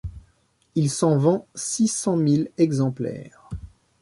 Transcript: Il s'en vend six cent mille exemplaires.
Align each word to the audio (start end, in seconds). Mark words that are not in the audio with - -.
Il 0.73 0.89
s'en 0.89 1.15
vend 1.19 1.45
six 1.53 1.87
cent 1.87 2.17
mille 2.17 2.49
exemplaires. 2.57 3.51